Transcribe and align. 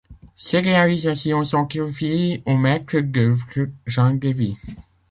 Ces 0.35 0.57
réalisations 0.61 1.43
sont 1.45 1.67
confiées 1.67 2.41
au 2.47 2.57
maître 2.57 2.97
d'œuvre 3.01 3.45
Jean 3.85 4.15
Davy. 4.15 4.57